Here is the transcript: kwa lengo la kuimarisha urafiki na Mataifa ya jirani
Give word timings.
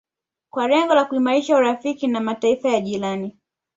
kwa 0.49 0.67
lengo 0.67 0.95
la 0.95 1.05
kuimarisha 1.05 1.57
urafiki 1.57 2.07
na 2.07 2.19
Mataifa 2.19 2.69
ya 2.69 2.81
jirani 2.81 3.37